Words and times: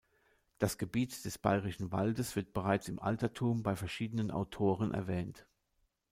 Das 0.57 0.79
Gebiet 0.79 1.25
des 1.25 1.37
Bayerischen 1.37 1.91
Waldes 1.91 2.35
wird 2.35 2.53
bereits 2.53 2.87
im 2.87 2.99
Altertum 2.99 3.61
bei 3.61 3.75
verschiedenen 3.75 4.31
Autoren 4.31 4.95
erwähnt. 4.95 5.45